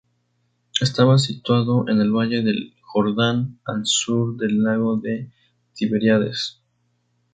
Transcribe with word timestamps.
Estaba 0.81 1.19
situado 1.19 1.87
en 1.87 2.01
el 2.01 2.11
valle 2.11 2.41
del 2.41 2.73
Jordán, 2.81 3.59
al 3.65 3.85
sur 3.85 4.35
del 4.35 4.63
lago 4.63 4.95
de 4.97 5.29
Tiberíades. 5.75 6.59